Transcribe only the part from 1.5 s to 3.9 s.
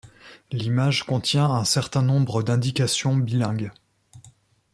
certain nombre d'indications bilingues.